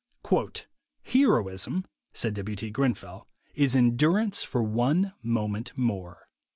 [1.03, 2.55] "Heroism," said W.
[2.55, 2.71] T.
[2.71, 6.27] Grenfell, "is endurance for one moment more."